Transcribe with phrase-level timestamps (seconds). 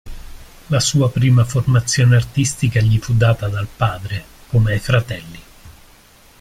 [0.69, 5.39] La sua prima formazione artistica gli fu data dal padre, come ai fratelli.